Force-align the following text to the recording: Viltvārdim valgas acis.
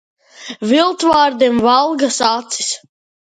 Viltvārdim 0.71 1.59
valgas 1.67 2.19
acis. 2.31 2.73